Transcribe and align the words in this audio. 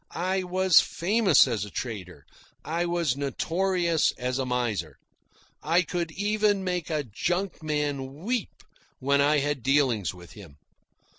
I 0.15 0.41
was 0.41 0.79
famous 0.79 1.47
as 1.47 1.63
a 1.63 1.69
trader. 1.69 2.25
I 2.65 2.87
was 2.87 3.15
notorious 3.15 4.11
as 4.13 4.39
a 4.39 4.47
miser. 4.47 4.97
I 5.61 5.83
could 5.83 6.09
even 6.13 6.63
make 6.63 6.89
a 6.89 7.03
junkman 7.03 8.23
weep 8.23 8.63
when 8.97 9.21
I 9.21 9.37
had 9.41 9.61
dealings 9.61 10.11
with 10.11 10.31
him. 10.31 10.55